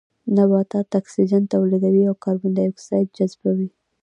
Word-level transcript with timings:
نباتات 0.35 0.87
اکسيجن 0.99 1.43
توليدوي 1.53 2.03
او 2.09 2.15
کاربن 2.23 2.51
ډای 2.57 2.67
اکسايد 2.73 3.07
جذبوي 3.17 3.69